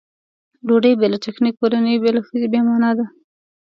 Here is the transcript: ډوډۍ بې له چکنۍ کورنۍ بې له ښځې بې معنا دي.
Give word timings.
ډوډۍ 0.67 0.93
بې 0.99 1.07
له 1.13 1.17
چکنۍ 1.23 1.51
کورنۍ 1.59 1.95
بې 2.01 2.11
له 2.15 2.21
ښځې 2.27 2.47
بې 2.51 2.59
معنا 2.67 2.89
دي. 2.97 3.05